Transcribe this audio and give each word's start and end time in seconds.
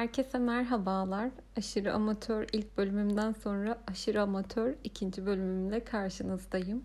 Herkese 0.00 0.38
merhabalar. 0.38 1.30
Aşırı 1.56 1.94
amatör 1.94 2.46
ilk 2.52 2.76
bölümümden 2.78 3.32
sonra 3.32 3.78
aşırı 3.86 4.22
amatör 4.22 4.74
ikinci 4.84 5.26
bölümümle 5.26 5.84
karşınızdayım. 5.84 6.84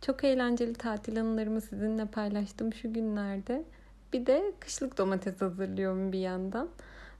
Çok 0.00 0.24
eğlenceli 0.24 0.74
tatil 0.74 1.20
anılarımı 1.20 1.60
sizinle 1.60 2.06
paylaştım 2.06 2.72
şu 2.72 2.92
günlerde. 2.92 3.64
Bir 4.12 4.26
de 4.26 4.52
kışlık 4.60 4.98
domates 4.98 5.40
hazırlıyorum 5.40 6.12
bir 6.12 6.18
yandan. 6.18 6.68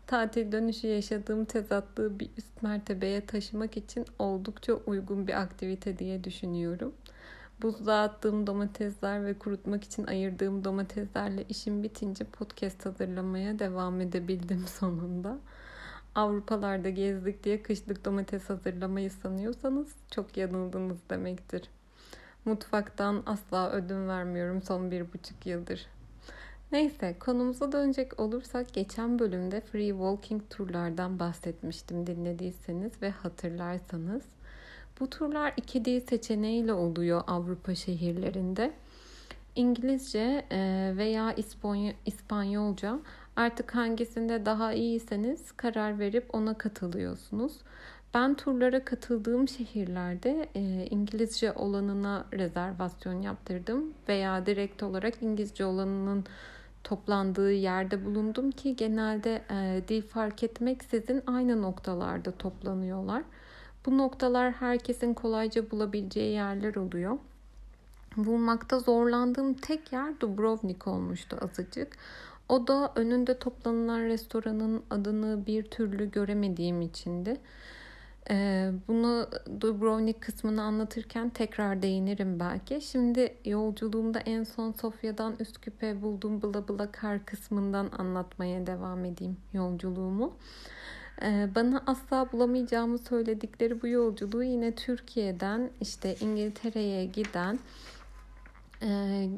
Tatil 0.06 0.52
dönüşü 0.52 0.86
yaşadığım 0.86 1.44
tezatlığı 1.44 2.20
bir 2.20 2.30
üst 2.36 2.62
mertebeye 2.62 3.26
taşımak 3.26 3.76
için 3.76 4.06
oldukça 4.18 4.72
uygun 4.72 5.26
bir 5.26 5.40
aktivite 5.40 5.98
diye 5.98 6.24
düşünüyorum. 6.24 6.94
Buzluğa 7.62 8.02
attığım 8.02 8.46
domatesler 8.46 9.24
ve 9.24 9.38
kurutmak 9.38 9.84
için 9.84 10.06
ayırdığım 10.06 10.64
domateslerle 10.64 11.44
işim 11.48 11.82
bitince 11.82 12.24
podcast 12.24 12.86
hazırlamaya 12.86 13.58
devam 13.58 14.00
edebildim 14.00 14.66
sonunda. 14.78 15.38
Avrupalarda 16.14 16.90
gezdik 16.90 17.44
diye 17.44 17.62
kışlık 17.62 18.04
domates 18.04 18.50
hazırlamayı 18.50 19.10
sanıyorsanız 19.10 19.94
çok 20.10 20.36
yanıldınız 20.36 20.98
demektir. 21.10 21.70
Mutfaktan 22.44 23.22
asla 23.26 23.70
ödün 23.70 24.08
vermiyorum 24.08 24.62
son 24.62 24.90
bir 24.90 25.12
buçuk 25.12 25.46
yıldır. 25.46 25.86
Neyse 26.72 27.16
konumuza 27.20 27.72
dönecek 27.72 28.20
olursak 28.20 28.74
geçen 28.74 29.18
bölümde 29.18 29.60
free 29.60 29.88
walking 29.88 30.42
turlardan 30.50 31.18
bahsetmiştim 31.18 32.06
dinlediyseniz 32.06 33.02
ve 33.02 33.10
hatırlarsanız. 33.10 34.22
Bu 35.00 35.10
turlar 35.10 35.52
iki 35.56 35.84
dil 35.84 36.00
seçeneğiyle 36.00 36.72
oluyor 36.72 37.22
Avrupa 37.26 37.74
şehirlerinde. 37.74 38.72
İngilizce 39.56 40.46
e, 40.50 40.92
veya 40.96 41.34
İspanyolca 42.06 42.98
artık 43.36 43.74
hangisinde 43.74 44.46
daha 44.46 44.72
iyiyseniz 44.72 45.52
karar 45.52 45.98
verip 45.98 46.34
ona 46.34 46.58
katılıyorsunuz. 46.58 47.52
Ben 48.14 48.34
turlara 48.34 48.84
katıldığım 48.84 49.48
şehirlerde 49.48 50.48
e, 50.54 50.86
İngilizce 50.90 51.52
olanına 51.52 52.24
rezervasyon 52.32 53.22
yaptırdım 53.22 53.94
veya 54.08 54.46
direkt 54.46 54.82
olarak 54.82 55.22
İngilizce 55.22 55.64
olanının 55.64 56.24
toplandığı 56.84 57.52
yerde 57.52 58.04
bulundum 58.04 58.50
ki 58.50 58.76
genelde 58.76 59.42
e, 59.50 59.82
dil 59.88 60.02
fark 60.02 60.42
etmek 60.42 60.84
sizin 60.84 61.22
aynı 61.26 61.62
noktalarda 61.62 62.30
toplanıyorlar. 62.30 63.22
Bu 63.86 63.98
noktalar 63.98 64.52
herkesin 64.52 65.14
kolayca 65.14 65.70
bulabileceği 65.70 66.32
yerler 66.32 66.74
oluyor. 66.74 67.18
Bulmakta 68.16 68.78
zorlandığım 68.78 69.54
tek 69.54 69.92
yer 69.92 70.20
Dubrovnik 70.20 70.86
olmuştu 70.86 71.38
azıcık. 71.40 71.96
O 72.48 72.66
da 72.66 72.92
önünde 72.94 73.38
toplanılan 73.38 74.00
restoranın 74.00 74.82
adını 74.90 75.46
bir 75.46 75.62
türlü 75.62 76.10
göremediğim 76.10 76.82
içindi. 76.82 77.36
Ee, 78.30 78.70
bunu 78.88 79.28
Dubrovnik 79.60 80.20
kısmını 80.20 80.62
anlatırken 80.62 81.30
tekrar 81.30 81.82
değinirim 81.82 82.40
belki. 82.40 82.80
Şimdi 82.80 83.34
yolculuğumda 83.44 84.20
en 84.20 84.44
son 84.44 84.72
Sofya'dan 84.72 85.36
Üsküp'e 85.40 86.02
bulduğum 86.02 86.42
Bla 86.42 86.68
Bla 86.68 86.92
Kar 86.92 87.24
kısmından 87.24 87.90
anlatmaya 87.98 88.66
devam 88.66 89.04
edeyim 89.04 89.36
yolculuğumu. 89.52 90.32
Ee, 91.22 91.48
bana 91.54 91.82
asla 91.86 92.32
bulamayacağımı 92.32 92.98
söyledikleri 92.98 93.82
bu 93.82 93.88
yolculuğu 93.88 94.42
yine 94.42 94.74
Türkiye'den 94.74 95.70
işte 95.80 96.16
İngiltere'ye 96.20 97.04
giden 97.04 97.58
e, 98.82 99.28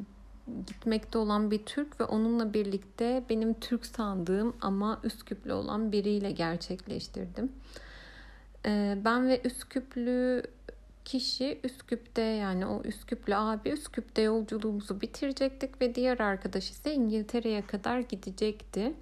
gitmekte 0.67 1.17
olan 1.17 1.51
bir 1.51 1.65
Türk 1.65 1.99
ve 1.99 2.03
onunla 2.03 2.53
birlikte 2.53 3.23
benim 3.29 3.53
Türk 3.53 3.85
sandığım 3.85 4.55
ama 4.61 4.99
Üsküplü 5.03 5.53
olan 5.53 5.91
biriyle 5.91 6.31
gerçekleştirdim. 6.31 7.51
Ee, 8.65 8.97
ben 9.05 9.27
ve 9.27 9.41
Üsküplü 9.43 10.43
kişi 11.05 11.59
Üsküp'te 11.63 12.21
yani 12.21 12.65
o 12.65 12.81
Üsküplü 12.83 13.35
abi 13.35 13.69
Üsküp'te 13.69 14.21
yolculuğumuzu 14.21 15.01
bitirecektik 15.01 15.81
ve 15.81 15.95
diğer 15.95 16.19
arkadaş 16.19 16.69
ise 16.69 16.93
İngiltere'ye 16.93 17.67
kadar 17.67 17.99
gidecekti. 17.99 18.93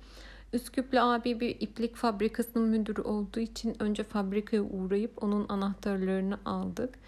Üsküplü 0.53 0.99
abi 0.99 1.39
bir 1.39 1.55
iplik 1.59 1.95
fabrikasının 1.95 2.69
müdürü 2.69 3.01
olduğu 3.01 3.39
için 3.39 3.83
önce 3.83 4.03
fabrikaya 4.03 4.61
uğrayıp 4.63 5.23
onun 5.23 5.45
anahtarlarını 5.49 6.37
aldık. 6.45 6.99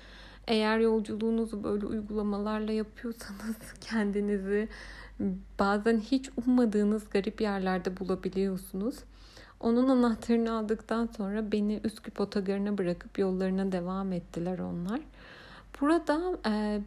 Eğer 0.48 0.80
yolculuğunuzu 0.80 1.64
böyle 1.64 1.86
uygulamalarla 1.86 2.72
yapıyorsanız 2.72 3.56
kendinizi 3.82 4.70
bazen 5.60 6.00
hiç 6.00 6.30
ummadığınız 6.46 7.10
garip 7.10 7.42
yerlerde 7.42 8.00
bulabiliyorsunuz. 8.00 8.96
Onun 9.60 9.90
anahtarını 9.90 10.58
aldıktan 10.58 11.10
sonra 11.18 11.52
beni 11.52 11.80
Üsküp 11.84 12.22
otogarına 12.22 12.78
bırakıp 12.78 13.20
yollarına 13.20 13.72
devam 13.72 14.12
ettiler 14.12 14.60
onlar. 14.60 15.00
Burada 15.82 16.38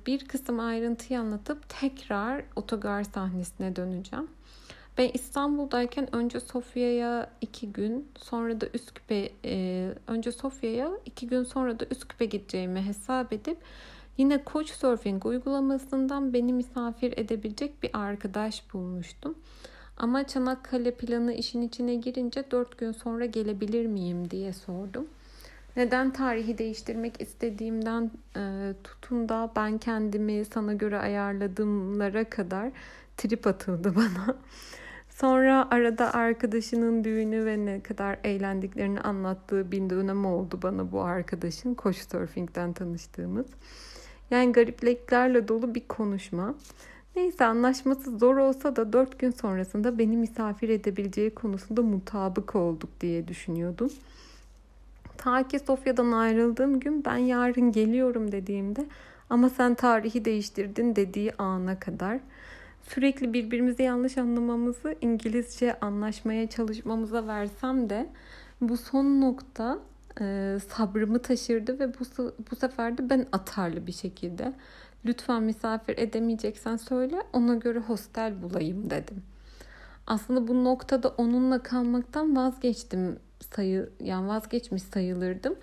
bir 0.06 0.28
kısım 0.28 0.60
ayrıntıyı 0.60 1.20
anlatıp 1.20 1.68
tekrar 1.68 2.44
otogar 2.56 3.04
sahnesine 3.04 3.76
döneceğim. 3.76 4.28
Ben 4.98 5.10
İstanbul'dayken 5.14 6.16
önce 6.16 6.40
Sofya'ya 6.40 7.30
iki 7.40 7.72
gün 7.72 8.08
sonra 8.18 8.60
da 8.60 8.66
Üsküp'e 8.74 9.30
e, 9.44 9.88
önce 10.06 10.32
Sofya'ya 10.32 10.90
iki 11.04 11.26
gün 11.26 11.42
sonra 11.42 11.80
da 11.80 11.86
Üsküp'e 11.90 12.24
gideceğimi 12.24 12.82
hesap 12.82 13.32
edip 13.32 13.58
yine 14.18 14.42
Couchsurfing 14.52 15.26
uygulamasından 15.26 16.32
beni 16.32 16.52
misafir 16.52 17.18
edebilecek 17.18 17.82
bir 17.82 17.90
arkadaş 17.92 18.74
bulmuştum. 18.74 19.34
Ama 19.96 20.26
Çanakkale 20.26 20.90
planı 20.90 21.32
işin 21.32 21.62
içine 21.62 21.94
girince 21.94 22.50
dört 22.50 22.78
gün 22.78 22.92
sonra 22.92 23.24
gelebilir 23.26 23.86
miyim 23.86 24.30
diye 24.30 24.52
sordum. 24.52 25.06
Neden 25.76 26.12
tarihi 26.12 26.58
değiştirmek 26.58 27.20
istediğimden 27.20 28.10
e, 28.36 28.72
tutun 28.84 29.28
da 29.28 29.50
ben 29.56 29.78
kendimi 29.78 30.44
sana 30.44 30.72
göre 30.72 30.98
ayarladığımlara 30.98 32.24
kadar 32.30 32.70
trip 33.16 33.46
atıldı 33.46 33.94
bana. 33.96 34.36
Sonra 35.20 35.68
arada 35.70 36.14
arkadaşının 36.14 37.04
düğünü 37.04 37.44
ve 37.44 37.66
ne 37.66 37.80
kadar 37.80 38.18
eğlendiklerini 38.24 39.00
anlattığı 39.00 39.72
bir 39.72 39.90
dönem 39.90 40.24
oldu 40.24 40.58
bana 40.62 40.92
bu 40.92 41.00
arkadaşın. 41.00 41.76
Couchsurfing'den 41.82 42.72
tanıştığımız. 42.72 43.46
Yani 44.30 44.52
garipliklerle 44.52 45.48
dolu 45.48 45.74
bir 45.74 45.88
konuşma. 45.88 46.54
Neyse 47.16 47.44
anlaşması 47.44 48.18
zor 48.18 48.36
olsa 48.36 48.76
da 48.76 48.92
dört 48.92 49.18
gün 49.18 49.30
sonrasında 49.30 49.98
beni 49.98 50.16
misafir 50.16 50.68
edebileceği 50.68 51.34
konusunda 51.34 51.82
mutabık 51.82 52.54
olduk 52.54 52.90
diye 53.00 53.28
düşünüyordum. 53.28 53.90
Ta 55.16 55.48
ki 55.48 55.58
Sofya'dan 55.58 56.12
ayrıldığım 56.12 56.80
gün 56.80 57.04
ben 57.04 57.16
yarın 57.16 57.72
geliyorum 57.72 58.32
dediğimde 58.32 58.86
ama 59.30 59.48
sen 59.50 59.74
tarihi 59.74 60.24
değiştirdin 60.24 60.96
dediği 60.96 61.32
ana 61.38 61.78
kadar 61.78 62.18
sürekli 62.88 63.32
birbirimizi 63.32 63.82
yanlış 63.82 64.18
anlamamızı 64.18 64.94
İngilizce 65.00 65.80
anlaşmaya 65.80 66.50
çalışmamıza 66.50 67.26
versem 67.26 67.90
de 67.90 68.06
bu 68.60 68.76
son 68.76 69.20
nokta 69.20 69.78
e, 70.20 70.58
sabrımı 70.68 71.22
taşırdı 71.22 71.78
ve 71.78 71.94
bu, 71.94 72.32
bu 72.50 72.56
sefer 72.56 72.98
de 72.98 73.10
ben 73.10 73.26
atarlı 73.32 73.86
bir 73.86 73.92
şekilde 73.92 74.52
lütfen 75.04 75.42
misafir 75.42 75.98
edemeyeceksen 75.98 76.76
söyle 76.76 77.22
ona 77.32 77.54
göre 77.54 77.78
hostel 77.78 78.42
bulayım 78.42 78.90
dedim. 78.90 79.22
Aslında 80.06 80.48
bu 80.48 80.64
noktada 80.64 81.08
onunla 81.08 81.62
kalmaktan 81.62 82.36
vazgeçtim 82.36 83.18
sayı 83.40 83.90
yani 84.00 84.28
vazgeçmiş 84.28 84.82
sayılırdım. 84.82 85.54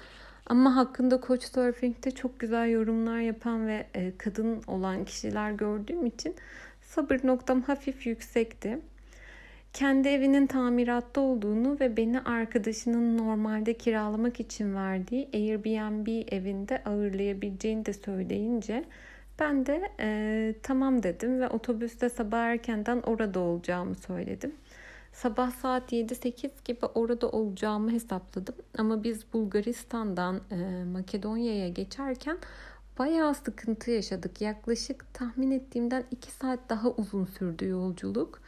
Ama 0.48 0.76
hakkında 0.76 1.22
Couchsurfing'de 1.28 2.12
çok 2.12 2.40
güzel 2.40 2.70
yorumlar 2.70 3.20
yapan 3.20 3.68
ve 3.68 3.88
e, 3.94 4.18
kadın 4.18 4.62
olan 4.68 5.06
kişiler 5.06 5.52
gördüğüm 5.52 6.06
için 6.06 6.36
sabır 6.96 7.20
noktam 7.24 7.62
hafif 7.62 8.08
yüksekti. 8.08 8.80
Kendi 9.74 10.10
evinin 10.10 10.48
tamiratta 10.48 11.22
olduğunu 11.22 11.80
ve 11.80 11.98
beni 11.98 12.20
arkadaşının 12.20 13.18
normalde 13.18 13.74
kiralamak 13.74 14.40
için 14.40 14.76
verdiği 14.76 15.30
Airbnb 15.34 16.08
evinde 16.32 16.84
ağırlayabileceğini 16.86 17.86
de 17.86 17.94
söyleyince 17.94 18.84
ben 19.40 19.66
de 19.66 19.92
e, 20.00 20.56
tamam 20.64 21.04
dedim 21.04 21.40
ve 21.40 21.50
otobüste 21.50 22.10
sabah 22.10 22.40
erkenden 22.40 23.02
orada 23.02 23.40
olacağımı 23.40 23.96
söyledim. 23.96 24.56
Sabah 25.14 25.52
saat 25.52 25.94
7-8 25.94 26.50
gibi 26.66 26.86
orada 26.86 27.30
olacağımı 27.30 27.92
hesapladım. 27.92 28.56
Ama 28.78 29.04
biz 29.04 29.34
Bulgaristan'dan 29.34 30.42
e, 30.52 30.84
Makedonya'ya 30.84 31.70
geçerken 31.70 32.38
bayağı 33.00 33.36
sıkıntı 33.36 33.92
yaşadık. 33.92 34.42
Yaklaşık 34.42 35.14
tahmin 35.14 35.52
ettiğimden 35.52 36.04
2 36.12 36.32
saat 36.32 36.60
daha 36.70 36.90
uzun 36.90 37.26
sürdü 37.26 37.68
yolculuk. 37.68 38.42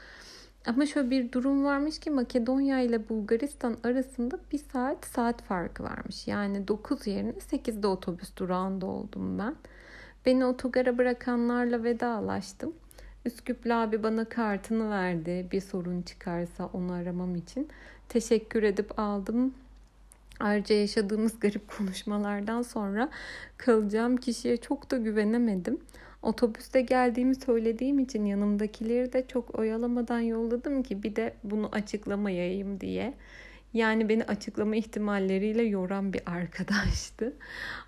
Ama 0.65 0.85
şöyle 0.85 1.09
bir 1.09 1.31
durum 1.31 1.65
varmış 1.65 1.99
ki 1.99 2.11
Makedonya 2.11 2.79
ile 2.79 3.09
Bulgaristan 3.09 3.77
arasında 3.83 4.39
bir 4.51 4.57
saat 4.57 5.05
saat 5.05 5.41
farkı 5.41 5.83
varmış. 5.83 6.27
Yani 6.27 6.67
9 6.67 7.07
yerine 7.07 7.31
8'de 7.31 7.87
otobüs 7.87 8.35
durağında 8.37 8.85
oldum 8.85 9.39
ben. 9.39 9.55
Beni 10.25 10.45
otogara 10.45 10.97
bırakanlarla 10.97 11.83
vedalaştım. 11.83 12.73
Üsküplü 13.25 13.73
abi 13.73 14.03
bana 14.03 14.25
kartını 14.25 14.89
verdi. 14.89 15.47
Bir 15.51 15.61
sorun 15.61 16.01
çıkarsa 16.01 16.69
onu 16.73 16.93
aramam 16.93 17.35
için. 17.35 17.67
Teşekkür 18.09 18.63
edip 18.63 18.99
aldım. 18.99 19.53
Ayrıca 20.39 20.75
yaşadığımız 20.75 21.39
garip 21.39 21.77
konuşmalardan 21.77 22.61
sonra 22.61 23.09
kalacağım 23.57 24.17
kişiye 24.17 24.57
çok 24.57 24.91
da 24.91 24.97
güvenemedim. 24.97 25.79
Otobüste 26.21 26.81
geldiğimi 26.81 27.35
söylediğim 27.35 27.99
için 27.99 28.25
yanımdakileri 28.25 29.13
de 29.13 29.27
çok 29.27 29.59
oyalamadan 29.59 30.19
yolladım 30.19 30.83
ki 30.83 31.03
bir 31.03 31.15
de 31.15 31.33
bunu 31.43 31.69
açıklamayayım 31.71 32.81
diye. 32.81 33.13
Yani 33.73 34.09
beni 34.09 34.23
açıklama 34.23 34.75
ihtimalleriyle 34.75 35.63
yoran 35.63 36.13
bir 36.13 36.21
arkadaştı. 36.25 37.33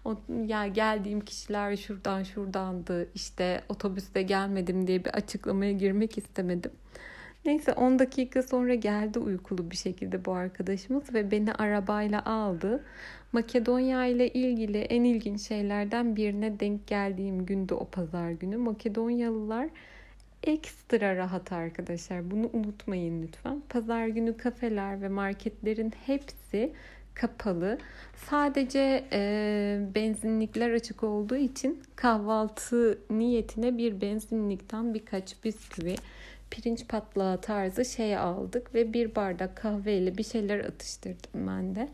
O, 0.05 0.17
ya 0.45 0.67
geldiğim 0.67 1.21
kişiler 1.21 1.77
şuradan 1.77 2.23
şuradandı. 2.23 3.09
İşte 3.15 3.61
otobüste 3.69 4.21
gelmedim 4.21 4.87
diye 4.87 5.05
bir 5.05 5.09
açıklamaya 5.09 5.71
girmek 5.71 6.17
istemedim. 6.17 6.71
Neyse 7.45 7.73
10 7.73 7.99
dakika 7.99 8.43
sonra 8.43 8.75
geldi 8.75 9.19
uykulu 9.19 9.71
bir 9.71 9.75
şekilde 9.75 10.25
bu 10.25 10.31
arkadaşımız 10.31 11.13
ve 11.13 11.31
beni 11.31 11.53
arabayla 11.53 12.25
aldı. 12.25 12.83
Makedonya 13.31 14.05
ile 14.05 14.29
ilgili 14.29 14.77
en 14.77 15.03
ilginç 15.03 15.41
şeylerden 15.41 16.15
birine 16.15 16.59
denk 16.59 16.87
geldiğim 16.87 17.45
günde 17.45 17.73
o 17.73 17.85
pazar 17.85 18.31
günü. 18.31 18.57
Makedonyalılar 18.57 19.69
ekstra 20.43 21.15
rahat 21.15 21.51
arkadaşlar. 21.51 22.31
Bunu 22.31 22.49
unutmayın 22.53 23.23
lütfen. 23.23 23.61
Pazar 23.69 24.07
günü 24.07 24.37
kafeler 24.37 25.01
ve 25.01 25.09
marketlerin 25.09 25.93
hepsi 26.05 26.73
kapalı. 27.13 27.77
Sadece 28.29 29.03
e, 29.11 29.79
benzinlikler 29.95 30.71
açık 30.71 31.03
olduğu 31.03 31.35
için 31.35 31.83
kahvaltı 31.95 32.99
niyetine 33.09 33.77
bir 33.77 34.01
benzinlikten 34.01 34.93
birkaç 34.93 35.43
bisküvi, 35.43 35.95
pirinç 36.51 36.87
patlağı 36.87 37.41
tarzı 37.41 37.85
şey 37.85 38.17
aldık 38.17 38.75
ve 38.75 38.93
bir 38.93 39.15
bardak 39.15 39.57
kahveyle 39.57 40.17
bir 40.17 40.23
şeyler 40.23 40.59
atıştırdım 40.59 41.47
ben 41.47 41.75
de. 41.75 41.89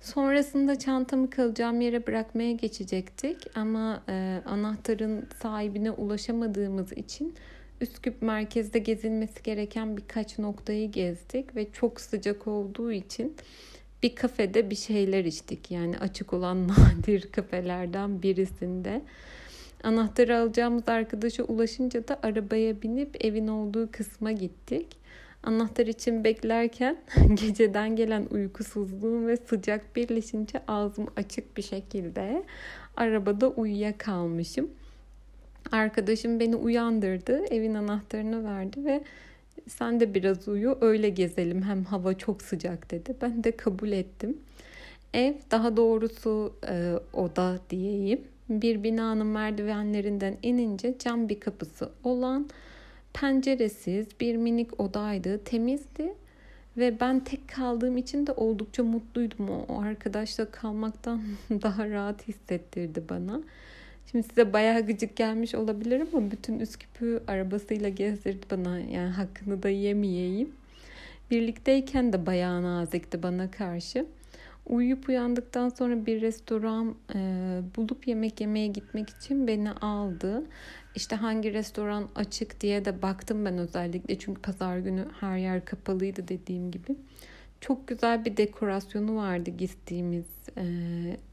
Sonrasında 0.00 0.78
çantamı 0.78 1.30
kalacağım 1.30 1.80
yere 1.80 2.06
bırakmaya 2.06 2.52
geçecektik 2.52 3.36
ama 3.54 4.02
e, 4.08 4.42
anahtarın 4.46 5.28
sahibine 5.42 5.90
ulaşamadığımız 5.90 6.92
için 6.92 7.34
Üsküp 7.82 8.22
merkezde 8.22 8.78
gezilmesi 8.78 9.42
gereken 9.42 9.96
birkaç 9.96 10.38
noktayı 10.38 10.90
gezdik 10.90 11.56
ve 11.56 11.72
çok 11.72 12.00
sıcak 12.00 12.46
olduğu 12.46 12.92
için 12.92 13.36
bir 14.02 14.14
kafede 14.14 14.70
bir 14.70 14.76
şeyler 14.76 15.24
içtik. 15.24 15.70
Yani 15.70 15.98
açık 15.98 16.32
olan 16.32 16.68
nadir 16.68 17.32
kafelerden 17.32 18.22
birisinde. 18.22 19.02
Anahtarı 19.82 20.38
alacağımız 20.38 20.88
arkadaşa 20.88 21.42
ulaşınca 21.42 22.08
da 22.08 22.18
arabaya 22.22 22.82
binip 22.82 23.24
evin 23.24 23.48
olduğu 23.48 23.90
kısma 23.92 24.32
gittik. 24.32 24.86
Anahtar 25.42 25.86
için 25.86 26.24
beklerken 26.24 26.96
geceden 27.34 27.96
gelen 27.96 28.26
uykusuzluğum 28.30 29.26
ve 29.26 29.36
sıcak 29.36 29.96
birleşince 29.96 30.62
ağzım 30.68 31.06
açık 31.16 31.56
bir 31.56 31.62
şekilde 31.62 32.42
arabada 32.96 33.48
uyuyakalmışım. 33.48 34.70
Arkadaşım 35.72 36.40
beni 36.40 36.56
uyandırdı, 36.56 37.44
evin 37.44 37.74
anahtarını 37.74 38.44
verdi 38.44 38.84
ve 38.84 39.04
sen 39.68 40.00
de 40.00 40.14
biraz 40.14 40.48
uyu 40.48 40.78
öyle 40.80 41.08
gezelim 41.08 41.62
hem 41.62 41.84
hava 41.84 42.14
çok 42.14 42.42
sıcak 42.42 42.90
dedi. 42.90 43.16
Ben 43.22 43.44
de 43.44 43.56
kabul 43.56 43.92
ettim. 43.92 44.38
Ev 45.14 45.34
daha 45.50 45.76
doğrusu 45.76 46.54
e, 46.68 46.92
oda 47.12 47.58
diyeyim. 47.70 48.20
Bir 48.60 48.82
binanın 48.82 49.26
merdivenlerinden 49.26 50.36
inince 50.42 50.94
cam 50.98 51.28
bir 51.28 51.40
kapısı 51.40 51.90
olan 52.04 52.48
penceresiz 53.12 54.06
bir 54.20 54.36
minik 54.36 54.80
odaydı. 54.80 55.44
Temizdi 55.44 56.14
ve 56.76 57.00
ben 57.00 57.20
tek 57.20 57.48
kaldığım 57.48 57.96
için 57.96 58.26
de 58.26 58.32
oldukça 58.32 58.84
mutluydum. 58.84 59.48
O, 59.48 59.80
arkadaşla 59.80 60.50
kalmaktan 60.50 61.22
daha 61.50 61.88
rahat 61.90 62.28
hissettirdi 62.28 63.02
bana. 63.08 63.40
Şimdi 64.10 64.28
size 64.28 64.52
bayağı 64.52 64.86
gıcık 64.86 65.16
gelmiş 65.16 65.54
olabilir 65.54 66.02
ama 66.12 66.30
bütün 66.30 66.60
Üsküp'ü 66.60 67.22
arabasıyla 67.26 67.88
gezdirdi 67.88 68.46
bana. 68.50 68.78
Yani 68.78 69.10
hakkını 69.10 69.62
da 69.62 69.68
yemeyeyim. 69.68 70.52
Birlikteyken 71.30 72.12
de 72.12 72.26
bayağı 72.26 72.62
nazikti 72.62 73.22
bana 73.22 73.50
karşı. 73.50 74.06
Uyuyup 74.66 75.08
uyandıktan 75.08 75.68
sonra 75.68 76.06
bir 76.06 76.20
restoran 76.20 76.94
e, 77.14 77.18
bulup 77.76 78.08
yemek 78.08 78.40
yemeye 78.40 78.66
gitmek 78.66 79.10
için 79.10 79.46
beni 79.46 79.70
aldı. 79.70 80.42
İşte 80.94 81.16
hangi 81.16 81.52
restoran 81.52 82.08
açık 82.14 82.60
diye 82.60 82.84
de 82.84 83.02
baktım 83.02 83.44
ben 83.44 83.58
özellikle. 83.58 84.18
Çünkü 84.18 84.42
pazar 84.42 84.78
günü 84.78 85.06
her 85.20 85.36
yer 85.36 85.64
kapalıydı 85.64 86.28
dediğim 86.28 86.70
gibi. 86.70 86.96
Çok 87.60 87.88
güzel 87.88 88.24
bir 88.24 88.36
dekorasyonu 88.36 89.16
vardı 89.16 89.50
gittiğimiz 89.50 90.26
e, 90.56 90.64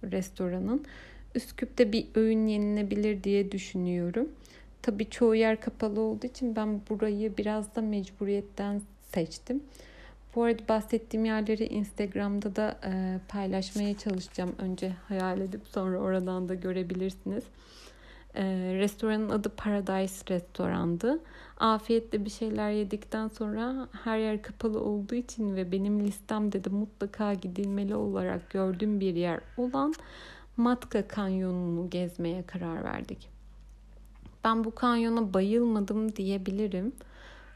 restoranın. 0.03 0.85
Üsküp'te 1.35 1.91
bir 1.91 2.07
öğün 2.15 2.47
yenilebilir 2.47 3.23
diye 3.23 3.51
düşünüyorum. 3.51 4.29
Tabii 4.81 5.09
çoğu 5.09 5.35
yer 5.35 5.61
kapalı 5.61 6.01
olduğu 6.01 6.27
için 6.27 6.55
ben 6.55 6.81
burayı 6.89 7.37
biraz 7.37 7.75
da 7.75 7.81
mecburiyetten 7.81 8.81
seçtim. 9.13 9.63
Bu 10.35 10.43
arada 10.43 10.67
bahsettiğim 10.69 11.25
yerleri 11.25 11.65
Instagram'da 11.65 12.55
da 12.55 12.79
e, 12.85 13.19
paylaşmaya 13.27 13.97
çalışacağım. 13.97 14.55
Önce 14.57 14.95
hayal 15.07 15.41
edip 15.41 15.61
sonra 15.67 15.97
oradan 15.97 16.49
da 16.49 16.53
görebilirsiniz. 16.53 17.43
E, 18.35 18.43
restoranın 18.73 19.29
adı 19.29 19.49
Paradise 19.49 20.33
Restoran'dı. 20.33 21.19
Afiyetle 21.57 22.25
bir 22.25 22.29
şeyler 22.29 22.71
yedikten 22.71 23.27
sonra 23.27 23.87
her 24.03 24.17
yer 24.17 24.41
kapalı 24.41 24.81
olduğu 24.81 25.15
için 25.15 25.55
ve 25.55 25.71
benim 25.71 25.99
listemde 25.99 26.63
de 26.63 26.69
mutlaka 26.69 27.33
gidilmeli 27.33 27.95
olarak 27.95 28.49
gördüğüm 28.49 28.99
bir 28.99 29.15
yer 29.15 29.39
olan 29.57 29.93
Matka 30.57 31.07
Kanyonu'nu 31.07 31.89
gezmeye 31.89 32.43
karar 32.43 32.83
verdik. 32.83 33.29
Ben 34.43 34.63
bu 34.63 34.75
kanyona 34.75 35.33
bayılmadım 35.33 36.15
diyebilirim. 36.15 36.91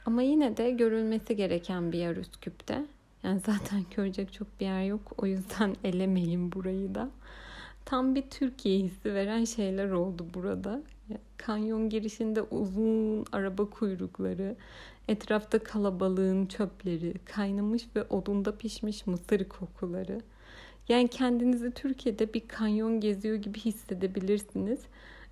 Ama 0.05 0.21
yine 0.21 0.57
de 0.57 0.71
görülmesi 0.71 1.35
gereken 1.35 1.91
bir 1.91 1.97
yer 1.97 2.15
Üsküp'te. 2.15 2.85
Yani 3.23 3.39
zaten 3.45 3.85
görecek 3.95 4.33
çok 4.33 4.59
bir 4.59 4.65
yer 4.65 4.83
yok. 4.83 5.13
O 5.17 5.25
yüzden 5.25 5.75
elemeyin 5.83 6.51
burayı 6.51 6.95
da. 6.95 7.09
Tam 7.85 8.15
bir 8.15 8.21
Türkiye 8.21 8.79
hissi 8.79 9.13
veren 9.13 9.45
şeyler 9.45 9.91
oldu 9.91 10.25
burada. 10.33 10.81
Kanyon 11.37 11.89
girişinde 11.89 12.41
uzun 12.41 13.25
araba 13.31 13.69
kuyrukları, 13.69 14.55
etrafta 15.07 15.59
kalabalığın 15.59 16.45
çöpleri, 16.45 17.13
kaynamış 17.25 17.83
ve 17.95 18.03
odunda 18.03 18.57
pişmiş 18.57 19.07
mısır 19.07 19.43
kokuları. 19.49 20.21
Yani 20.89 21.07
kendinizi 21.07 21.71
Türkiye'de 21.71 22.33
bir 22.33 22.47
kanyon 22.47 22.99
geziyor 22.99 23.35
gibi 23.35 23.59
hissedebilirsiniz. 23.59 24.79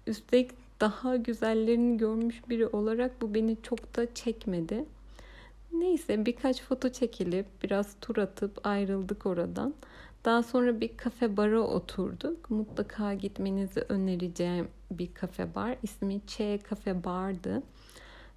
Üstelik 0.08 0.52
daha 0.82 1.16
güzellerini 1.16 1.98
görmüş 1.98 2.50
biri 2.50 2.68
olarak 2.68 3.22
bu 3.22 3.34
beni 3.34 3.58
çok 3.64 3.96
da 3.96 4.14
çekmedi. 4.14 4.86
Neyse 5.74 6.26
birkaç 6.26 6.62
foto 6.62 6.90
çekilip 6.90 7.46
biraz 7.64 7.96
tur 8.02 8.18
atıp 8.18 8.68
ayrıldık 8.68 9.26
oradan. 9.26 9.74
Daha 10.26 10.44
sonra 10.44 10.82
bir 10.82 10.98
kafe 10.98 11.38
bara 11.38 11.62
oturduk. 11.62 12.50
Mutlaka 12.50 13.14
gitmenizi 13.14 13.86
önereceğim 13.90 14.68
bir 14.92 15.14
kafe 15.14 15.56
bar. 15.56 15.78
İsmi 15.84 16.22
Ç 16.28 16.42
Kafe 16.64 17.04
Bar'dı. 17.04 17.64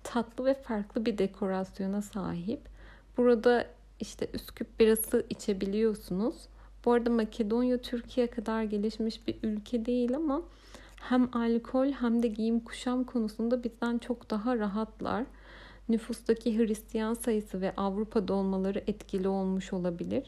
Tatlı 0.02 0.44
ve 0.44 0.54
farklı 0.54 1.06
bir 1.06 1.18
dekorasyona 1.18 2.02
sahip. 2.02 2.60
Burada 3.16 3.66
işte 4.00 4.28
Üsküp 4.34 4.80
birası 4.80 5.26
içebiliyorsunuz. 5.30 6.34
Bu 6.84 6.92
arada 6.92 7.10
Makedonya 7.10 7.78
Türkiye 7.78 8.26
kadar 8.26 8.62
gelişmiş 8.62 9.26
bir 9.28 9.36
ülke 9.42 9.86
değil 9.86 10.16
ama 10.16 10.42
hem 11.08 11.28
alkol 11.32 11.92
hem 11.92 12.22
de 12.22 12.28
giyim 12.28 12.60
kuşam 12.60 13.04
konusunda 13.04 13.64
bizden 13.64 13.98
çok 13.98 14.30
daha 14.30 14.58
rahatlar. 14.58 15.24
Nüfustaki 15.88 16.58
Hristiyan 16.58 17.14
sayısı 17.14 17.60
ve 17.60 17.72
Avrupa'da 17.76 18.34
olmaları 18.34 18.82
etkili 18.86 19.28
olmuş 19.28 19.72
olabilir. 19.72 20.22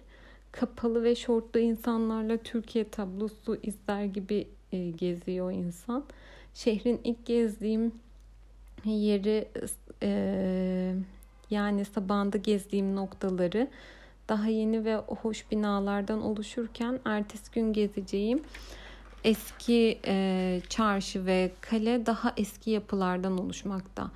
Kapalı 0.52 1.04
ve 1.04 1.14
şortlu 1.14 1.60
insanlarla 1.60 2.36
Türkiye 2.36 2.88
tablosu 2.88 3.56
izler 3.62 4.04
gibi 4.04 4.48
e, 4.72 4.90
geziyor 4.90 5.52
insan. 5.52 6.04
Şehrin 6.54 7.00
ilk 7.04 7.26
gezdiğim 7.26 7.92
yeri 8.84 9.48
e, 10.02 10.94
yani 11.50 11.84
sabahında 11.84 12.36
gezdiğim 12.36 12.96
noktaları 12.96 13.68
daha 14.28 14.46
yeni 14.46 14.84
ve 14.84 14.96
hoş 14.96 15.50
binalardan 15.50 16.22
oluşurken 16.22 17.00
ertesi 17.04 17.52
gün 17.52 17.72
gezeceğim 17.72 18.42
eski 19.24 19.98
e, 20.06 20.60
çarşı 20.68 21.26
ve 21.26 21.52
kale 21.60 22.06
daha 22.06 22.32
eski 22.36 22.70
yapılardan 22.70 23.38
oluşmakta. 23.38 24.10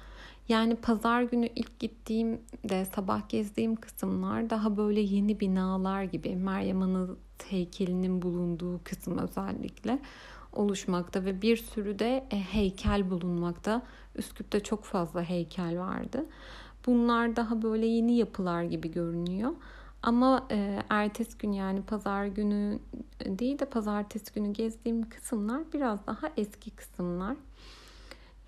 Yani 0.49 0.77
pazar 0.77 1.23
günü 1.23 1.49
ilk 1.57 1.79
gittiğimde 1.79 2.85
sabah 2.95 3.29
gezdiğim 3.29 3.77
kısımlar 3.77 4.51
daha 4.51 4.77
böyle 4.77 5.01
yeni 5.01 5.41
binalar 5.41 6.03
gibi 6.03 6.37
Meryem 6.37 6.83
Ana 6.83 7.07
heykelinin 7.49 8.23
bulunduğu 8.23 8.81
kısım 8.85 9.19
özellikle 9.19 9.99
oluşmakta 10.53 11.25
ve 11.25 11.43
bir 11.43 11.57
sürü 11.57 11.99
de 11.99 12.25
e, 12.31 12.37
heykel 12.37 13.11
bulunmakta. 13.11 13.83
Üsküp'te 14.15 14.61
çok 14.61 14.85
fazla 14.85 15.23
heykel 15.23 15.79
vardı. 15.79 16.27
Bunlar 16.87 17.37
daha 17.37 17.63
böyle 17.63 17.87
yeni 17.87 18.17
yapılar 18.17 18.63
gibi 18.63 18.93
görünüyor. 18.93 19.53
Ama 20.03 20.47
e, 20.51 20.83
ertesi 20.89 21.39
gün 21.39 21.53
yani 21.53 21.83
pazar 21.83 22.27
günü 22.27 22.79
değil 23.27 23.59
de 23.59 23.65
pazartesi 23.65 24.35
günü 24.35 24.53
gezdiğim 24.53 25.09
kısımlar 25.09 25.63
biraz 25.73 26.07
daha 26.07 26.31
eski 26.37 26.71
kısımlar. 26.71 27.37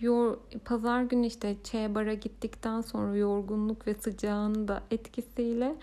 Yor, 0.01 0.39
pazar 0.65 1.03
günü 1.03 1.27
işte 1.27 1.57
Çebar'a 1.65 2.15
gittikten 2.15 2.81
sonra 2.81 3.17
yorgunluk 3.17 3.87
ve 3.87 3.95
sıcağın 3.95 4.69
da 4.69 4.83
etkisiyle 4.91 5.77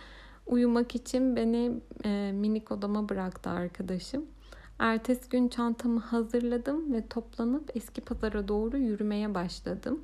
uyumak 0.47 0.95
için 0.95 1.35
beni 1.35 1.71
e, 2.05 2.31
minik 2.31 2.71
odama 2.71 3.09
bıraktı 3.09 3.49
arkadaşım. 3.49 4.25
Ertesi 4.79 5.29
gün 5.29 5.47
çantamı 5.47 5.99
hazırladım 5.99 6.93
ve 6.93 7.07
toplanıp 7.07 7.71
eski 7.75 8.01
pazara 8.01 8.47
doğru 8.47 8.77
yürümeye 8.77 9.33
başladım. 9.33 10.01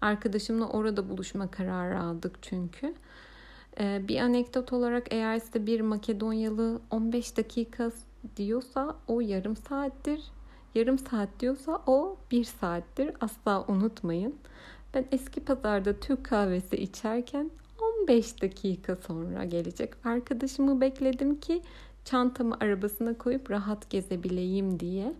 Arkadaşımla 0.00 0.68
orada 0.68 1.08
buluşma 1.08 1.50
kararı 1.50 2.00
aldık 2.00 2.38
çünkü. 2.42 2.94
Ee, 3.80 4.08
bir 4.08 4.20
anekdot 4.20 4.72
olarak 4.72 5.06
eğer 5.10 5.38
size 5.38 5.66
bir 5.66 5.80
Makedonyalı 5.80 6.80
15 6.90 7.36
dakika 7.36 7.90
diyorsa 8.36 8.96
o 9.08 9.20
yarım 9.20 9.56
saattir. 9.56 10.20
Yarım 10.74 10.98
saat 10.98 11.28
diyorsa 11.40 11.82
o 11.86 12.16
bir 12.30 12.44
saattir. 12.44 13.10
Asla 13.20 13.64
unutmayın. 13.68 14.34
Ben 14.94 15.06
eski 15.12 15.40
pazarda 15.40 16.00
Türk 16.00 16.24
kahvesi 16.24 16.76
içerken 16.76 17.50
15 18.02 18.42
dakika 18.42 18.96
sonra 18.96 19.44
gelecek 19.44 20.06
arkadaşımı 20.06 20.80
bekledim 20.80 21.40
ki 21.40 21.62
çantamı 22.04 22.56
arabasına 22.60 23.18
koyup 23.18 23.50
rahat 23.50 23.90
gezebileyim 23.90 24.80
diye. 24.80 25.14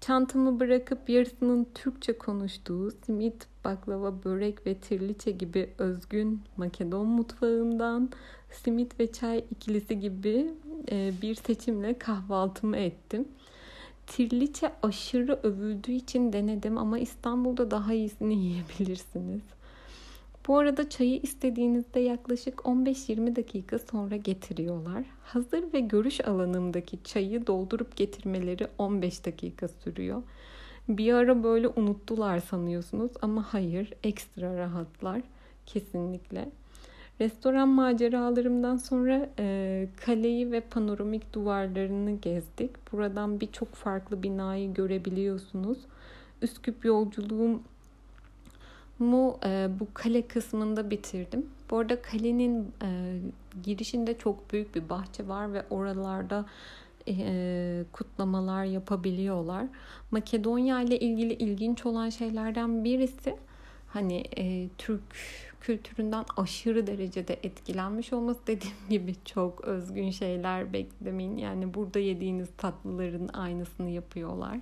Çantamı 0.00 0.60
bırakıp 0.60 1.08
yarısının 1.08 1.66
Türkçe 1.74 2.18
konuştuğu 2.18 2.90
simit, 2.90 3.46
baklava, 3.64 4.24
börek 4.24 4.66
ve 4.66 4.74
tirliçe 4.74 5.30
gibi 5.30 5.70
özgün 5.78 6.42
Makedon 6.56 7.06
mutfağından 7.06 8.10
simit 8.50 9.00
ve 9.00 9.12
çay 9.12 9.44
ikilisi 9.50 10.00
gibi 10.00 10.50
e, 10.90 11.12
bir 11.22 11.34
seçimle 11.34 11.98
kahvaltımı 11.98 12.76
ettim. 12.76 13.28
Tirliçe 14.06 14.72
aşırı 14.82 15.40
övüldüğü 15.42 15.92
için 15.92 16.32
denedim 16.32 16.78
ama 16.78 16.98
İstanbul'da 16.98 17.70
daha 17.70 17.94
iyisini 17.94 18.34
yiyebilirsiniz. 18.44 19.42
Bu 20.48 20.58
arada 20.58 20.88
çayı 20.88 21.20
istediğinizde 21.22 22.00
yaklaşık 22.00 22.54
15-20 22.58 23.36
dakika 23.36 23.78
sonra 23.78 24.16
getiriyorlar. 24.16 25.04
Hazır 25.22 25.72
ve 25.72 25.80
görüş 25.80 26.20
alanımdaki 26.20 27.02
çayı 27.04 27.46
doldurup 27.46 27.96
getirmeleri 27.96 28.68
15 28.78 29.26
dakika 29.26 29.68
sürüyor. 29.68 30.22
Bir 30.88 31.12
ara 31.12 31.42
böyle 31.42 31.68
unuttular 31.68 32.38
sanıyorsunuz 32.38 33.12
ama 33.22 33.44
hayır 33.54 33.92
ekstra 34.02 34.58
rahatlar 34.58 35.22
kesinlikle. 35.66 36.48
Restoran 37.20 37.68
maceralarımdan 37.68 38.76
sonra 38.76 39.28
e, 39.38 39.88
kaleyi 40.04 40.52
ve 40.52 40.60
panoramik 40.60 41.32
duvarlarını 41.32 42.10
gezdik. 42.10 42.92
Buradan 42.92 43.40
birçok 43.40 43.74
farklı 43.74 44.22
binayı 44.22 44.74
görebiliyorsunuz. 44.74 45.78
Üsküp 46.42 46.84
yolculuğum 46.84 47.62
mu 48.98 49.38
e, 49.46 49.68
bu 49.80 49.86
kale 49.94 50.22
kısmında 50.22 50.90
bitirdim. 50.90 51.46
Bu 51.70 51.78
arada 51.78 52.02
kalenin 52.02 52.72
e, 52.82 53.18
girişinde 53.62 54.18
çok 54.18 54.52
büyük 54.52 54.74
bir 54.74 54.88
bahçe 54.88 55.28
var 55.28 55.52
ve 55.52 55.64
oralarda 55.70 56.46
e, 57.08 57.84
kutlamalar 57.92 58.64
yapabiliyorlar. 58.64 59.66
Makedonya 60.10 60.80
ile 60.80 60.98
ilgili 60.98 61.32
ilginç 61.32 61.86
olan 61.86 62.10
şeylerden 62.10 62.84
birisi 62.84 63.36
hani 63.88 64.24
e, 64.36 64.68
Türk 64.78 65.02
kültüründen 65.60 66.24
aşırı 66.36 66.86
derecede 66.86 67.38
etkilenmiş 67.42 68.12
olması 68.12 68.40
dediğim 68.46 68.76
gibi 68.90 69.14
çok 69.24 69.60
özgün 69.60 70.10
şeyler 70.10 70.72
beklemeyin. 70.72 71.36
Yani 71.36 71.74
burada 71.74 71.98
yediğiniz 71.98 72.48
tatlıların 72.56 73.28
aynısını 73.28 73.90
yapıyorlar. 73.90 74.58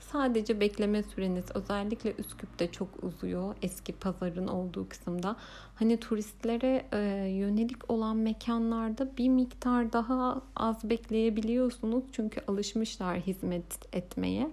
Sadece 0.00 0.60
bekleme 0.60 1.02
süreniz 1.02 1.44
özellikle 1.54 2.14
Üsküp'te 2.18 2.72
çok 2.72 3.04
uzuyor. 3.04 3.54
Eski 3.62 3.92
pazarın 3.92 4.46
olduğu 4.48 4.88
kısımda. 4.88 5.36
Hani 5.74 5.96
turistlere 5.96 6.86
e, 6.92 6.98
yönelik 7.28 7.90
olan 7.90 8.16
mekanlarda 8.16 9.16
bir 9.16 9.28
miktar 9.28 9.92
daha 9.92 10.42
az 10.56 10.90
bekleyebiliyorsunuz. 10.90 12.04
Çünkü 12.12 12.40
alışmışlar 12.48 13.20
hizmet 13.20 13.94
etmeye. 13.96 14.50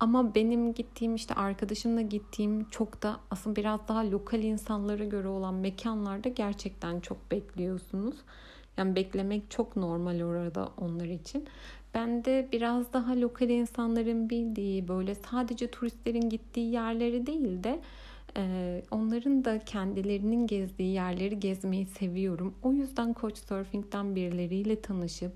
Ama 0.00 0.34
benim 0.34 0.74
gittiğim 0.74 1.14
işte 1.14 1.34
arkadaşımla 1.34 2.00
gittiğim 2.00 2.70
çok 2.70 3.02
da 3.02 3.20
aslında 3.30 3.56
biraz 3.56 3.88
daha 3.88 4.10
lokal 4.10 4.42
insanlara 4.42 5.04
göre 5.04 5.28
olan 5.28 5.54
mekanlarda 5.54 6.28
gerçekten 6.28 7.00
çok 7.00 7.30
bekliyorsunuz. 7.30 8.16
Yani 8.76 8.96
beklemek 8.96 9.50
çok 9.50 9.76
normal 9.76 10.22
orada 10.22 10.68
onlar 10.76 11.06
için. 11.06 11.48
Ben 11.96 12.24
de 12.24 12.48
biraz 12.52 12.92
daha 12.92 13.20
lokal 13.20 13.48
insanların 13.48 14.30
bildiği 14.30 14.88
böyle 14.88 15.14
sadece 15.14 15.70
turistlerin 15.70 16.28
gittiği 16.30 16.72
yerleri 16.72 17.26
değil 17.26 17.64
de 17.64 17.80
e, 18.36 18.82
onların 18.90 19.44
da 19.44 19.58
kendilerinin 19.58 20.46
gezdiği 20.46 20.92
yerleri 20.92 21.40
gezmeyi 21.40 21.86
seviyorum. 21.86 22.54
O 22.62 22.72
yüzden 22.72 23.14
Couchsurfing'den 23.20 24.16
birileriyle 24.16 24.80
tanışıp 24.80 25.32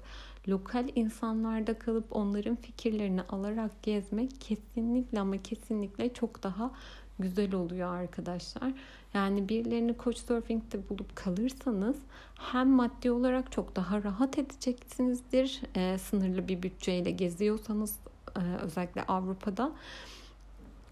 lokal 0.48 0.88
insanlarda 0.94 1.78
kalıp 1.78 2.16
onların 2.16 2.56
fikirlerini 2.56 3.22
alarak 3.22 3.82
gezmek 3.82 4.40
kesinlikle 4.40 5.20
ama 5.20 5.42
kesinlikle 5.42 6.14
çok 6.14 6.42
daha 6.42 6.72
güzel 7.20 7.54
oluyor 7.54 7.94
arkadaşlar. 7.94 8.72
Yani 9.14 9.48
birilerini 9.48 9.94
Couchsurfing'de 10.04 10.88
bulup 10.88 11.16
kalırsanız 11.16 11.96
hem 12.34 12.68
maddi 12.68 13.10
olarak 13.10 13.52
çok 13.52 13.76
daha 13.76 14.02
rahat 14.02 14.38
edeceksinizdir. 14.38 15.60
E, 15.76 15.98
sınırlı 15.98 16.48
bir 16.48 16.62
bütçeyle 16.62 17.10
geziyorsanız 17.10 17.96
e, 18.36 18.40
özellikle 18.62 19.02
Avrupa'da 19.02 19.72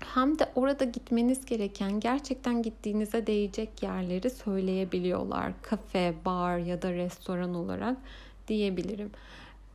hem 0.01 0.39
de 0.39 0.53
orada 0.55 0.85
gitmeniz 0.85 1.45
gereken 1.45 2.01
gerçekten 2.01 2.63
gittiğinize 2.63 3.27
değecek 3.27 3.83
yerleri 3.83 4.31
söyleyebiliyorlar. 4.31 5.53
Kafe, 5.63 6.15
bar 6.25 6.59
ya 6.59 6.83
da 6.83 6.93
restoran 6.93 7.55
olarak 7.55 7.97
diyebilirim. 8.49 9.11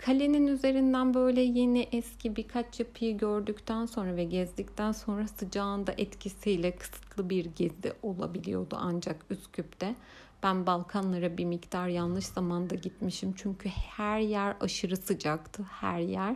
Kalenin 0.05 0.47
üzerinden 0.47 1.13
böyle 1.13 1.41
yeni 1.41 1.87
eski 1.91 2.35
birkaç 2.35 2.79
yapıyı 2.79 3.17
gördükten 3.17 3.85
sonra 3.85 4.15
ve 4.15 4.23
gezdikten 4.23 4.91
sonra 4.91 5.27
sıcağın 5.27 5.87
da 5.87 5.93
etkisiyle 5.97 6.75
kısıtlı 6.75 7.29
bir 7.29 7.45
gezi 7.45 7.93
olabiliyordu 8.01 8.77
ancak 8.79 9.25
Üsküp'te. 9.29 9.95
Ben 10.43 10.65
Balkanlara 10.65 11.37
bir 11.37 11.45
miktar 11.45 11.87
yanlış 11.87 12.25
zamanda 12.25 12.75
gitmişim 12.75 13.33
çünkü 13.35 13.69
her 13.69 14.19
yer 14.19 14.55
aşırı 14.61 14.97
sıcaktı 14.97 15.63
her 15.63 15.99
yer. 15.99 16.35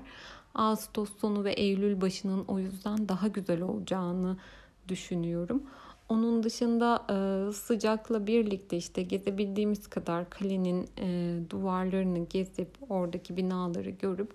Ağustos 0.55 1.09
sonu 1.19 1.43
ve 1.43 1.53
Eylül 1.53 2.01
başının 2.01 2.45
o 2.47 2.59
yüzden 2.59 3.09
daha 3.09 3.27
güzel 3.27 3.61
olacağını 3.61 4.37
düşünüyorum. 4.87 5.63
Onun 6.09 6.43
dışında 6.43 7.05
e, 7.09 7.51
sıcakla 7.53 8.27
birlikte 8.27 8.77
işte 8.77 9.01
gezebildiğimiz 9.01 9.87
kadar 9.87 10.29
kalenin 10.29 10.89
e, 10.99 11.39
duvarlarını 11.49 12.25
gezip 12.29 12.69
oradaki 12.89 13.37
binaları 13.37 13.89
görüp 13.89 14.33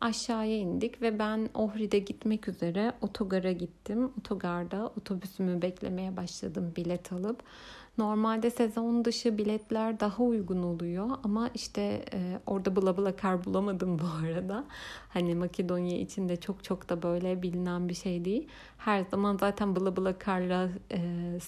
aşağıya 0.00 0.56
indik 0.56 1.02
ve 1.02 1.18
ben 1.18 1.48
Ohri'de 1.54 1.98
gitmek 1.98 2.48
üzere 2.48 2.92
otogara 3.00 3.52
gittim. 3.52 4.12
Otogarda 4.20 4.92
otobüsümü 5.00 5.62
beklemeye 5.62 6.16
başladım 6.16 6.72
bilet 6.76 7.12
alıp. 7.12 7.42
Normalde 7.98 8.50
sezon 8.50 9.04
dışı 9.04 9.38
biletler 9.38 10.00
daha 10.00 10.22
uygun 10.22 10.62
oluyor 10.62 11.10
ama 11.24 11.50
işte 11.54 12.04
e, 12.12 12.40
orada 12.46 12.76
bula 12.76 12.96
bula 12.96 13.16
kar 13.16 13.44
bulamadım 13.44 13.98
bu 13.98 14.04
arada. 14.26 14.64
Hani 15.08 15.34
Makedonya 15.34 15.98
için 15.98 16.28
de 16.28 16.36
çok 16.36 16.64
çok 16.64 16.88
da 16.88 17.02
böyle 17.02 17.42
bilinen 17.42 17.88
bir 17.88 17.94
şey 17.94 18.24
değil. 18.24 18.48
Her 18.78 19.04
zaman 19.10 19.36
zaten 19.40 19.76
bula 19.76 19.96
bula 19.96 20.18
karla 20.18 20.68
e, 20.92 21.00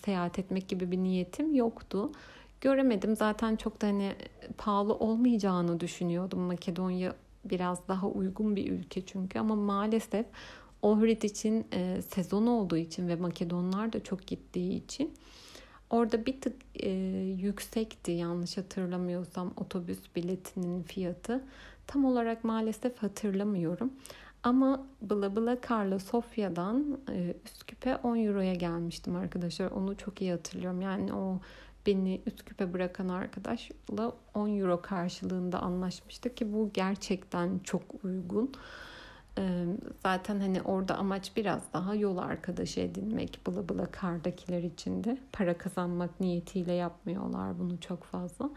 seyahat 0.05 0.38
etmek 0.38 0.69
gibi 0.69 0.90
bir 0.90 0.99
niyetim 0.99 1.55
yoktu. 1.55 2.12
Göremedim 2.61 3.17
zaten 3.17 3.57
çok 3.57 3.83
da 3.83 3.87
hani 3.87 4.12
pahalı 4.59 4.95
olmayacağını 4.95 5.81
düşünüyordum. 5.81 6.40
Makedonya 6.40 7.14
biraz 7.45 7.88
daha 7.88 8.07
uygun 8.09 8.57
bir 8.57 8.71
ülke 8.73 9.07
çünkü 9.07 9.38
ama 9.38 9.57
maalesef 9.57 10.26
Ohrid 10.83 11.23
için 11.23 11.67
e, 11.73 12.02
sezon 12.02 12.47
olduğu 12.47 12.76
için 12.76 13.09
ve 13.09 13.17
Makedonlar 13.17 13.93
da 13.93 14.02
çok 14.02 14.26
gittiği 14.26 14.85
için 14.85 15.14
Orada 15.90 16.26
bir 16.26 16.40
tık 16.40 16.57
e, 16.75 16.90
yüksekti 17.40 18.12
yanlış 18.12 18.57
hatırlamıyorsam 18.57 19.52
otobüs 19.57 19.99
biletinin 20.16 20.83
fiyatı. 20.83 21.45
Tam 21.87 22.04
olarak 22.04 22.45
maalesef 22.45 22.99
hatırlamıyorum. 22.99 23.92
Ama 24.42 24.87
Bla 25.02 25.37
Bla 25.37 25.57
Carla 25.71 25.99
Sofya'dan 25.99 26.99
e, 27.11 27.35
Üsküp'e 27.45 27.97
10 27.97 28.16
euroya 28.16 28.54
gelmiştim 28.54 29.16
arkadaşlar. 29.16 29.71
Onu 29.71 29.97
çok 29.97 30.21
iyi 30.21 30.33
hatırlıyorum. 30.33 30.80
Yani 30.80 31.12
o 31.12 31.40
beni 31.87 32.21
Üsküp'e 32.26 32.73
bırakan 32.73 33.09
arkadaşla 33.09 34.12
10 34.35 34.59
euro 34.59 34.83
karşılığında 34.83 35.61
anlaşmıştı 35.61 36.35
ki 36.35 36.52
bu 36.52 36.71
gerçekten 36.75 37.59
çok 37.59 37.83
uygun. 38.04 38.52
Zaten 40.02 40.40
hani 40.40 40.62
orada 40.62 40.97
amaç 40.99 41.37
biraz 41.37 41.62
daha 41.73 41.95
yol 41.95 42.18
arkadaşı 42.18 42.80
edinmek. 42.80 43.40
Bula 43.47 43.68
bula 43.68 43.87
kardakiler 43.87 44.62
içinde. 44.62 45.18
Para 45.33 45.59
kazanmak 45.59 46.21
niyetiyle 46.21 46.73
yapmıyorlar 46.73 47.59
bunu 47.59 47.80
çok 47.80 48.04
fazla. 48.04 48.50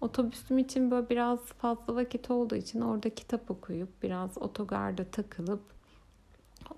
Otobüsüm 0.00 0.58
için 0.58 0.90
böyle 0.90 1.08
biraz 1.08 1.38
fazla 1.38 1.94
vakit 1.94 2.30
olduğu 2.30 2.56
için 2.56 2.80
orada 2.80 3.10
kitap 3.10 3.50
okuyup 3.50 4.02
biraz 4.02 4.38
otogarda 4.38 5.04
takılıp 5.04 5.62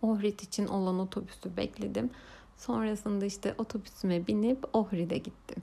Ohrid 0.02 0.40
için 0.40 0.66
olan 0.66 0.98
otobüsü 0.98 1.56
bekledim. 1.56 2.10
Sonrasında 2.56 3.24
işte 3.24 3.54
otobüsüme 3.58 4.26
binip 4.26 4.64
Ohrid'e 4.72 5.18
gittim. 5.18 5.62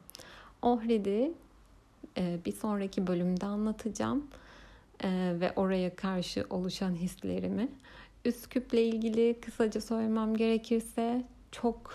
Ohrid'i 0.62 1.34
bir 2.18 2.52
sonraki 2.52 3.08
bölümde 3.08 3.46
anlatacağım 3.46 4.28
e, 5.04 5.10
ve 5.40 5.54
oraya 5.56 5.96
karşı 5.96 6.46
oluşan 6.50 6.96
hislerimi. 6.96 7.70
Üsküp'le 8.26 8.74
ilgili 8.74 9.36
kısaca 9.42 9.82
söylemem 9.82 10.36
gerekirse 10.36 11.24
çok 11.52 11.94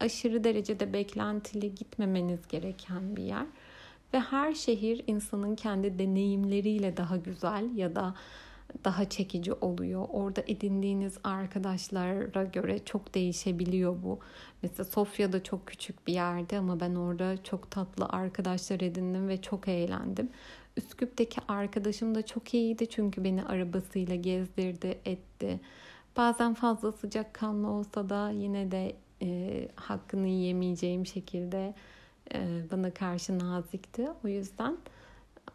aşırı 0.00 0.44
derecede 0.44 0.92
beklentili 0.92 1.74
gitmemeniz 1.74 2.48
gereken 2.48 3.16
bir 3.16 3.22
yer. 3.22 3.46
Ve 4.14 4.20
her 4.20 4.54
şehir 4.54 5.04
insanın 5.06 5.56
kendi 5.56 5.98
deneyimleriyle 5.98 6.96
daha 6.96 7.16
güzel 7.16 7.76
ya 7.76 7.96
da 7.96 8.14
daha 8.84 9.08
çekici 9.08 9.52
oluyor. 9.52 10.06
Orada 10.10 10.42
edindiğiniz 10.46 11.18
arkadaşlara 11.24 12.44
göre 12.44 12.84
çok 12.84 13.14
değişebiliyor 13.14 14.02
bu. 14.02 14.18
Mesela 14.62 14.84
Sofya'da 14.84 15.42
çok 15.42 15.66
küçük 15.66 16.06
bir 16.06 16.12
yerde 16.12 16.58
ama 16.58 16.80
ben 16.80 16.94
orada 16.94 17.42
çok 17.44 17.70
tatlı 17.70 18.06
arkadaşlar 18.08 18.80
edindim 18.80 19.28
ve 19.28 19.42
çok 19.42 19.68
eğlendim. 19.68 20.28
Üsküp'teki 20.76 21.40
arkadaşım 21.48 22.14
da 22.14 22.26
çok 22.26 22.54
iyiydi 22.54 22.86
çünkü 22.88 23.24
beni 23.24 23.44
arabasıyla 23.44 24.14
gezdirdi, 24.14 24.98
etti. 25.04 25.60
Bazen 26.16 26.54
fazla 26.54 26.92
sıcak 26.92 27.34
kanlı 27.34 27.68
olsa 27.68 28.08
da 28.08 28.30
yine 28.30 28.70
de 28.70 28.96
e, 29.22 29.68
hakkını 29.74 30.26
yiyemeyeceğim 30.26 31.06
şekilde 31.06 31.74
e, 32.34 32.62
bana 32.72 32.90
karşı 32.90 33.38
nazikti. 33.38 34.08
O 34.24 34.28
yüzden 34.28 34.76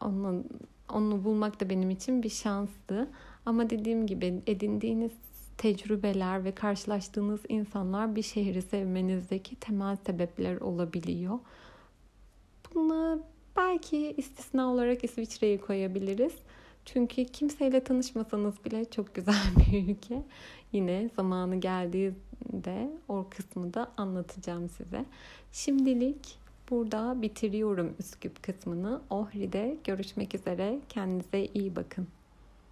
onun 0.01 0.45
onu 0.93 1.23
bulmak 1.23 1.59
da 1.59 1.69
benim 1.69 1.89
için 1.89 2.23
bir 2.23 2.29
şanstı. 2.29 3.09
Ama 3.45 3.69
dediğim 3.69 4.07
gibi 4.07 4.41
edindiğiniz 4.47 5.11
tecrübeler 5.57 6.43
ve 6.43 6.55
karşılaştığınız 6.55 7.41
insanlar 7.49 8.15
bir 8.15 8.21
şehri 8.21 8.61
sevmenizdeki 8.61 9.55
temel 9.55 9.95
sebepler 9.95 10.57
olabiliyor. 10.57 11.39
Bunu 12.73 13.23
belki 13.57 14.13
istisna 14.17 14.67
olarak 14.71 15.03
İsviçre'yi 15.03 15.61
koyabiliriz. 15.61 16.33
Çünkü 16.85 17.25
kimseyle 17.25 17.83
tanışmasanız 17.83 18.65
bile 18.65 18.85
çok 18.85 19.15
güzel 19.15 19.43
bir 19.57 19.89
ülke. 19.89 20.23
Yine 20.71 21.09
zamanı 21.15 21.55
geldiğinde 21.55 22.91
o 23.07 23.27
kısmı 23.29 23.73
da 23.73 23.91
anlatacağım 23.97 24.69
size. 24.69 25.05
Şimdilik 25.51 26.45
Burada 26.69 27.21
bitiriyorum 27.21 27.95
Üsküp 27.99 28.43
kısmını. 28.43 29.01
Ohri'de 29.09 29.77
görüşmek 29.83 30.35
üzere. 30.35 30.79
Kendinize 30.89 31.45
iyi 31.45 31.75
bakın. 31.75 32.07